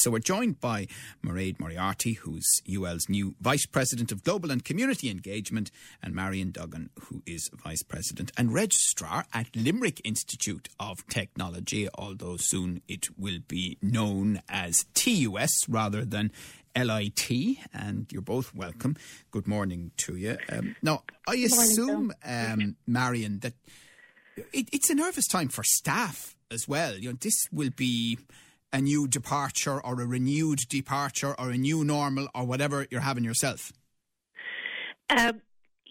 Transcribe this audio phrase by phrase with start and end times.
[0.00, 0.86] So we're joined by
[1.22, 5.70] Mairead Moriarty, who's UL's new Vice President of Global and Community Engagement,
[6.02, 12.38] and Marion Duggan, who is Vice President and Registrar at Limerick Institute of Technology, although
[12.38, 16.32] soon it will be known as TUS rather than
[16.74, 17.30] LIT,
[17.74, 18.96] and you're both welcome.
[19.30, 20.38] Good morning to you.
[20.48, 23.52] Um, now, I assume, um, Marion, that
[24.54, 26.94] it, it's a nervous time for staff as well.
[26.94, 28.18] You know, this will be
[28.72, 33.24] a new departure or a renewed departure or a new normal or whatever you're having
[33.24, 33.72] yourself?
[35.10, 35.40] Um,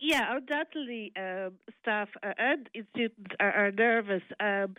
[0.02, 4.23] yeah, undoubtedly, um, staff and students are, are nervous.
[4.39, 4.75] Um,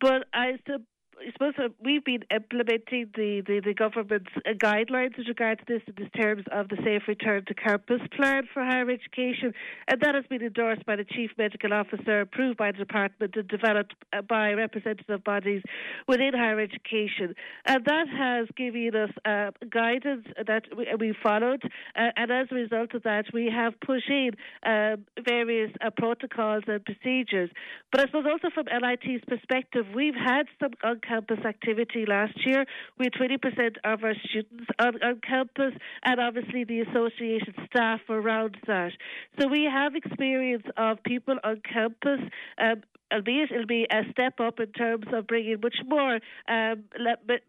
[0.00, 0.84] but I suppose
[1.20, 5.64] I suppose uh, we've been implementing the, the, the government's uh, guidelines with regard to
[5.68, 9.52] this in terms of the Safe Return to Campus plan for higher education,
[9.86, 13.48] and that has been endorsed by the Chief Medical Officer, approved by the Department, and
[13.48, 15.62] developed uh, by representative bodies
[16.08, 17.34] within higher education.
[17.66, 21.62] And that has given us uh, guidance that we, we followed,
[21.96, 24.30] uh, and as a result of that, we have pushed in
[24.64, 27.50] um, various uh, protocols and procedures.
[27.92, 30.72] But I suppose also from LIT's perspective, we've had some
[31.10, 32.64] campus activity last year.
[32.98, 38.56] We had 20% of our students on, on campus, and obviously the associated staff around
[38.66, 38.92] that.
[39.38, 42.20] So we have experience of people on campus
[42.58, 46.84] um, albeit it'll be a step up in terms of bringing much more um,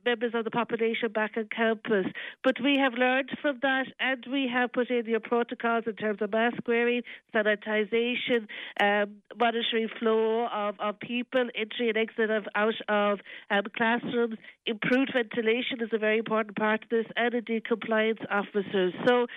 [0.06, 2.06] members of the population back on campus.
[2.44, 6.20] But we have learned from that and we have put in your protocols in terms
[6.22, 7.04] of mask wearing,
[7.34, 8.48] sanitisation,
[8.82, 13.20] um, monitoring flow of, of people, entry and exit of out of
[13.52, 14.36] um, classrooms.
[14.66, 18.94] Improved ventilation is a very important part of this and indeed compliance officers.
[19.08, 19.28] So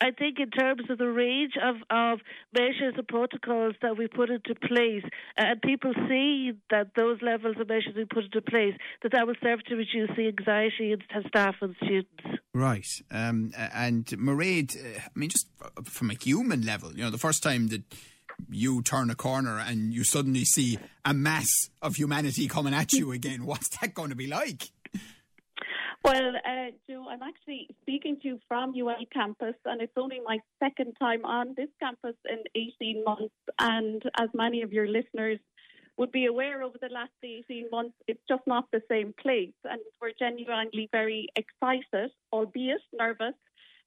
[0.00, 2.20] I think in terms of the range of, of
[2.54, 7.56] measures and protocols that we put into place, uh, and people see that those levels
[7.60, 11.00] of measures we put into place, that that will serve to reduce the anxiety in
[11.28, 12.42] staff and students.
[12.54, 12.88] Right.
[13.10, 15.48] Um, and Mairead, uh, I mean, just
[15.84, 17.82] from a human level, you know, the first time that
[18.50, 21.48] you turn a corner and you suddenly see a mass
[21.82, 24.70] of humanity coming at you again, what's that going to be like?
[26.02, 30.38] Well, uh, Joe, I'm actually speaking to you from UL campus, and it's only my
[30.58, 33.34] second time on this campus in 18 months.
[33.58, 35.38] And as many of your listeners
[35.98, 39.52] would be aware over the last 18 months, it's just not the same place.
[39.64, 43.34] And we're genuinely very excited, albeit nervous,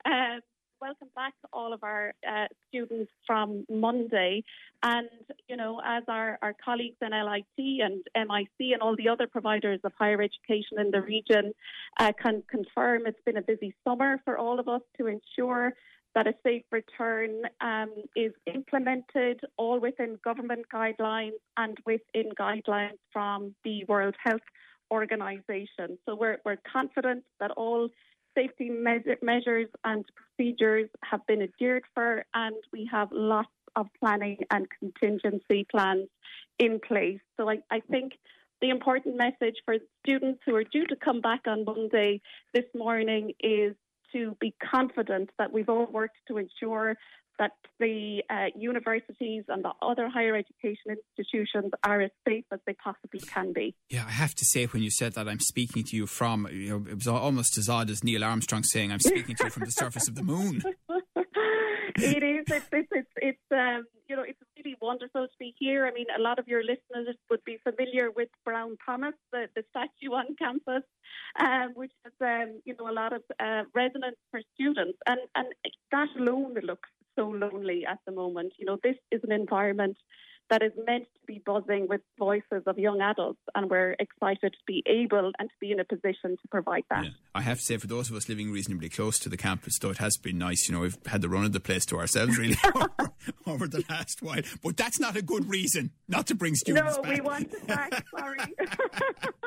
[0.05, 0.39] uh,
[0.83, 4.43] welcome back all of our uh, students from Monday.
[4.83, 5.07] And,
[5.47, 9.79] you know, as our, our colleagues in LIT and MIC and all the other providers
[9.85, 11.53] of higher education in the region
[12.01, 15.71] uh, can confirm, it's been a busy summer for all of us to ensure
[16.15, 23.55] that a safe return um, is implemented all within government guidelines and within guidelines from
[23.63, 24.41] the World Health
[24.91, 25.97] Organization.
[26.05, 27.87] So we're, we're confident that all
[28.35, 34.67] safety measures and procedures have been adhered for, and we have lots of planning and
[34.79, 36.07] contingency plans
[36.59, 37.19] in place.
[37.37, 38.13] So I, I think
[38.61, 42.21] the important message for students who are due to come back on Monday
[42.53, 43.75] this morning is
[44.13, 46.95] to be confident that we've all worked to ensure
[47.39, 52.73] that the uh, universities and the other higher education institutions are as safe as they
[52.73, 53.75] possibly can be.
[53.89, 56.69] Yeah, I have to say, when you said that, I'm speaking to you from, you
[56.69, 59.65] know, it was almost as odd as Neil Armstrong saying, I'm speaking to you from
[59.65, 60.61] the surface of the moon.
[61.95, 62.45] it is.
[62.47, 65.85] It's, it's, it's, it's um, you know, it's really wonderful to be here.
[65.85, 69.63] I mean, a lot of your listeners would be familiar with Brown Thomas, the, the
[69.71, 70.83] statue on campus,
[71.39, 74.97] um, which has, um, you know, a lot of uh, resonance for students.
[75.07, 75.47] And, and
[75.91, 76.89] that alone looks
[77.33, 78.53] lonely at the moment.
[78.57, 79.97] You know, this is an environment
[80.49, 84.59] that is meant to be buzzing with voices of young adults, and we're excited to
[84.67, 87.05] be able and to be in a position to provide that.
[87.05, 87.09] Yeah.
[87.33, 89.89] I have to say, for those of us living reasonably close to the campus, though,
[89.89, 90.67] it has been nice.
[90.67, 92.89] You know, we've had the run of the place to ourselves really over,
[93.47, 97.03] over, the last while, but that's not a good reason not to bring students no,
[97.03, 97.13] back.
[97.13, 98.05] we want it back.
[98.15, 98.37] Sorry.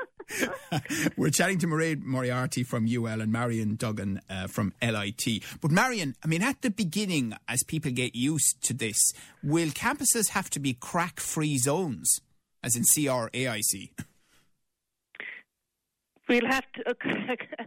[1.16, 5.42] We're chatting to Mairead Moriarty from UL and Marion Duggan uh, from LIT.
[5.60, 8.98] But Marion, I mean, at the beginning, as people get used to this,
[9.42, 12.20] will campuses have to be crack-free zones,
[12.62, 13.90] as in CRAIC?
[16.28, 16.96] We'll have to.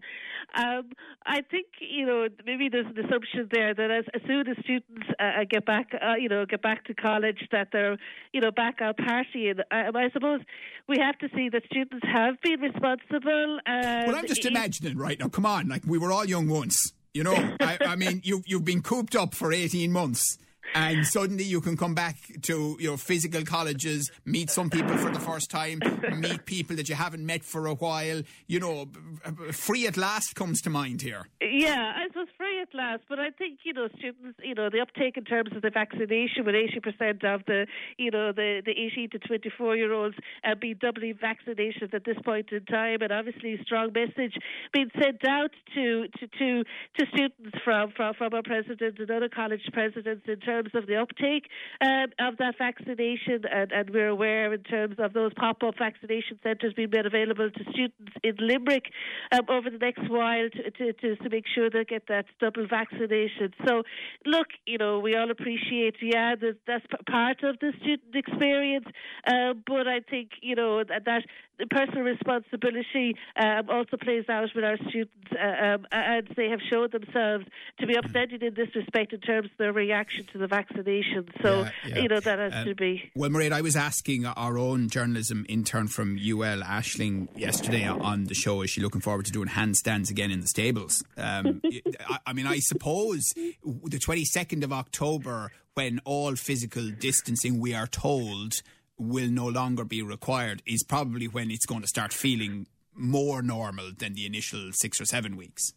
[0.55, 0.91] um,
[1.25, 5.07] I think you know maybe there's an assumption there that as, as soon as students
[5.19, 7.97] uh, get back, uh, you know, get back to college, that they're
[8.33, 9.59] you know back out partying.
[9.71, 10.41] Um, I suppose
[10.87, 13.59] we have to see that students have been responsible.
[13.67, 15.29] well, I'm just imagining right now.
[15.29, 16.77] Come on, like we were all young once.
[17.13, 20.37] You know, I, I mean, you've you've been cooped up for 18 months
[20.73, 25.19] and suddenly you can come back to your physical colleges, meet some people for the
[25.19, 25.79] first time,
[26.17, 28.21] meet people that you haven't met for a while.
[28.47, 28.89] You know,
[29.51, 31.27] free at last comes to mind here.
[31.41, 34.79] Yeah, I suppose free at last, but I think you know students, you know, the
[34.81, 37.67] uptake in terms of the vaccination, with eighty percent of the,
[37.97, 42.05] you know, the the eighteen to twenty four year olds uh, being doubly vaccinated at
[42.05, 44.37] this point in time, and obviously a strong message
[44.73, 46.63] being sent out to to to,
[46.97, 50.95] to students from, from from our president and other college presidents in terms of the
[50.95, 51.47] uptake
[51.81, 56.39] um, of that vaccination, and, and we're aware in terms of those pop up vaccination
[56.43, 58.85] centres being made available to students in Limerick
[59.31, 62.67] um, over the next while to, to, to, to make sure they get that double
[62.67, 63.53] vaccination.
[63.65, 63.83] So,
[64.25, 68.85] look, you know, we all appreciate, yeah, that, that's part of the student experience,
[69.27, 71.23] uh, but I think, you know, that
[71.67, 76.89] personal responsibility um, also plays out with our students, uh, um, and they have shown
[76.91, 77.45] themselves
[77.79, 81.29] to be upstanding in this respect in terms of their reaction to the vaccination.
[81.41, 81.99] So, yeah, yeah.
[81.99, 83.11] you know, that has to be.
[83.15, 88.33] Well, Mairead, I was asking our own journalism intern from UL, Ashling, yesterday on the
[88.35, 91.03] show, is she looking forward to doing handstands again in the stables?
[91.17, 91.61] Um,
[92.09, 97.87] I, I mean, I suppose the 22nd of October, when all physical distancing, we are
[97.87, 98.61] told,
[98.99, 103.91] will no longer be required is probably when it's going to start feeling more normal
[103.97, 105.73] than the initial six or seven weeks.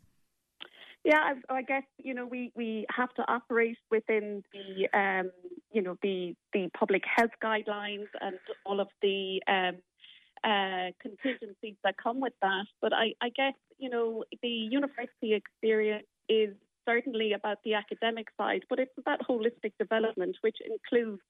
[1.04, 5.30] Yeah, I, guess you know we, we have to operate within the um,
[5.72, 9.78] you know the the public health guidelines and all of the um,
[10.44, 12.66] uh, contingencies that come with that.
[12.80, 16.54] But I, I guess you know the university experience is
[16.88, 21.22] certainly about the academic side, but it's about holistic development, which includes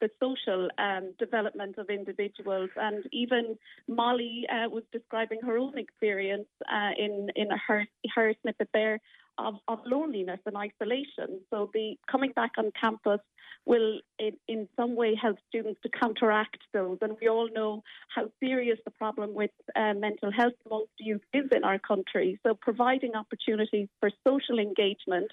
[0.00, 2.70] the social um, development of individuals.
[2.76, 3.56] And even
[3.88, 9.00] Molly uh, was describing her own experience uh, in in her her snippet there
[9.38, 11.40] of, of loneliness and isolation.
[11.50, 13.20] So the coming back on campus
[13.66, 16.98] will in, in some way help students to counteract those.
[17.02, 17.82] And we all know
[18.14, 22.38] how serious the problem with uh, mental health amongst youth is in our country.
[22.46, 25.30] So providing opportunities for social engagement,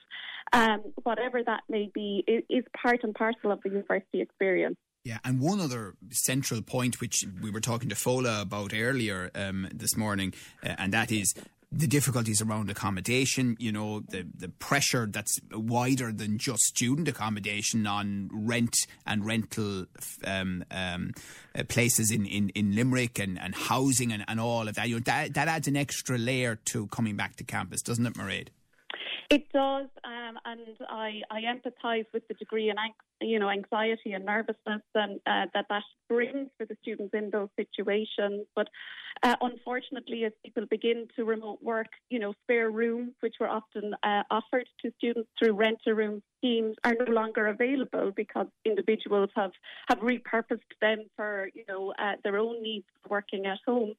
[0.52, 4.78] um, whatever that may be, is, is part and parcel of the university experience.
[5.06, 9.68] Yeah, and one other central point which we were talking to Fola about earlier um,
[9.74, 10.34] this morning,
[10.66, 11.34] uh, and that is
[11.76, 17.88] the difficulties around accommodation, you know, the, the pressure that's wider than just student accommodation
[17.88, 18.76] on rent
[19.08, 19.86] and rental
[20.26, 21.12] um, um,
[21.58, 24.88] uh, places in, in, in Limerick and, and housing and, and all of that.
[24.88, 25.34] You know, that.
[25.34, 28.50] That adds an extra layer to coming back to campus, doesn't it, Mairead?
[29.30, 32.80] It does, um, and I, I empathise with the degree and
[33.22, 37.50] you know anxiety and nervousness and uh, that that brings for the students in those
[37.56, 38.46] situations.
[38.56, 38.68] But
[39.24, 43.94] uh, unfortunately, as people begin to remote work, you know, spare rooms which were often
[44.04, 49.30] uh, offered to students through rent a room schemes are no longer available because individuals
[49.36, 49.52] have
[49.90, 53.94] have repurposed them for you know uh, their own needs working at home.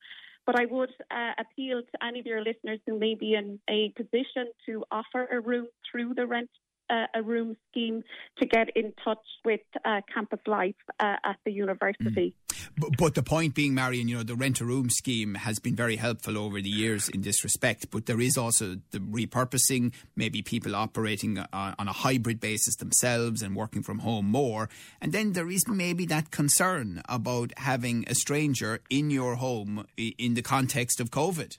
[0.46, 3.92] But I would uh, appeal to any of your listeners who may be in a
[3.96, 6.50] position to offer a room through the rent
[6.90, 8.02] uh, a room scheme
[8.38, 12.34] to get in touch with uh, campus life uh, at the university.
[12.78, 15.76] But, but, the point being, Marion, you know, the rent a room scheme has been
[15.76, 17.90] very helpful over the years in this respect.
[17.90, 23.42] But there is also the repurposing, maybe people operating on, on a hybrid basis themselves
[23.42, 24.68] and working from home more.
[25.00, 30.34] And then there is maybe that concern about having a stranger in your home in
[30.34, 31.58] the context of COVID.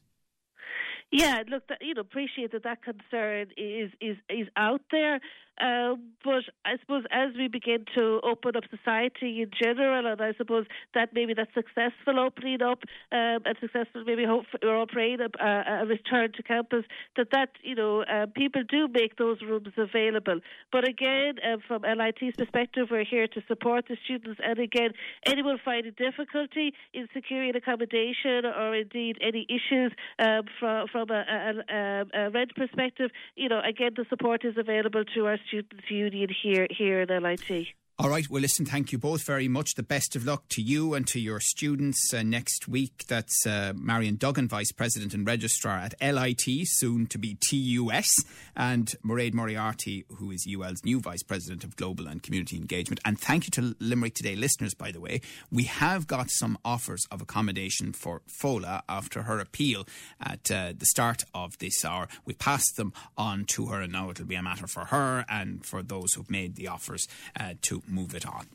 [1.16, 5.22] Yeah, look, that, you know, appreciate that that concern is is is out there.
[5.62, 10.34] Um, but I suppose as we begin to open up society in general, and I
[10.38, 12.80] suppose that maybe that successful opening up
[13.14, 16.84] um, and successful maybe hope we're all praying a, a, return to campus,
[17.16, 20.42] that that you know uh, people do make those rooms available.
[20.74, 24.42] But again, uh, from LIT's perspective, we're here to support the students.
[24.44, 24.92] And again,
[25.26, 32.06] anyone finding difficulty in securing accommodation or indeed any issues um, from from a, a,
[32.14, 36.68] a rent perspective, you know, again the support is available to our Students' Union here
[36.70, 37.68] here in LIT.
[37.98, 38.30] All right.
[38.30, 39.76] Well, listen, thank you both very much.
[39.76, 43.06] The best of luck to you and to your students uh, next week.
[43.08, 48.14] That's uh, Marion Duggan, Vice President and Registrar at LIT, soon to be TUS,
[48.54, 53.00] and Mairead Moriarty, who is UL's new Vice President of Global and Community Engagement.
[53.06, 55.22] And thank you to Limerick Today listeners, by the way.
[55.50, 59.88] We have got some offers of accommodation for Fola after her appeal
[60.20, 62.10] at uh, the start of this hour.
[62.26, 65.66] We passed them on to her, and now it'll be a matter for her and
[65.66, 67.08] for those who've made the offers
[67.40, 68.48] uh, to move it on.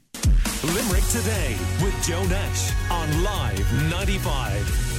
[0.62, 4.89] Limerick Today with Joe Nash on Live 95.